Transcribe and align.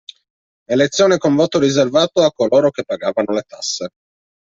Elezione 0.65 1.19
con 1.19 1.35
voto 1.35 1.59
riservato 1.59 2.23
a 2.23 2.31
coloro 2.33 2.71
che 2.71 2.83
pagavano 2.83 3.33
le 3.33 3.43
tasse. 3.43 3.89